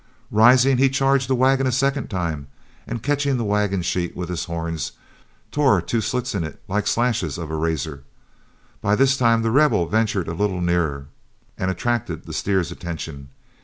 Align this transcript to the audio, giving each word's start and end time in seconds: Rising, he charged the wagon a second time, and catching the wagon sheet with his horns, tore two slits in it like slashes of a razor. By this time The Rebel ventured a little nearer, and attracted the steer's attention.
Rising, 0.31 0.77
he 0.77 0.89
charged 0.89 1.27
the 1.27 1.35
wagon 1.35 1.67
a 1.67 1.71
second 1.71 2.07
time, 2.09 2.47
and 2.87 3.03
catching 3.03 3.37
the 3.37 3.43
wagon 3.43 3.83
sheet 3.83 4.15
with 4.17 4.29
his 4.29 4.45
horns, 4.45 4.93
tore 5.51 5.79
two 5.79 6.01
slits 6.01 6.33
in 6.33 6.43
it 6.43 6.59
like 6.67 6.87
slashes 6.87 7.37
of 7.37 7.51
a 7.51 7.55
razor. 7.55 8.03
By 8.81 8.95
this 8.95 9.15
time 9.15 9.43
The 9.43 9.51
Rebel 9.51 9.85
ventured 9.87 10.27
a 10.27 10.33
little 10.33 10.59
nearer, 10.59 11.05
and 11.55 11.69
attracted 11.69 12.25
the 12.25 12.33
steer's 12.33 12.71
attention. 12.71 13.29